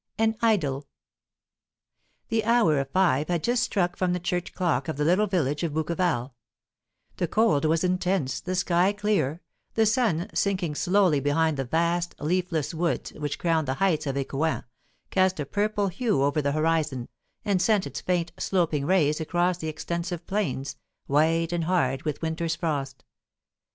[0.17, 0.87] AN IDYL.
[2.29, 5.61] The hour of five had just struck from the church clock of the little village
[5.61, 6.33] of Bouqueval;
[7.17, 9.41] the cold was intense, the sky clear,
[9.75, 14.63] the sun, sinking slowly behind the vast leafless woods which crowned the heights of Ecouen,
[15.11, 17.07] cast a purple hue over the horizon,
[17.45, 22.55] and sent its faint, sloping rays across the extensive plains, white and hard with winter's
[22.55, 23.05] frost.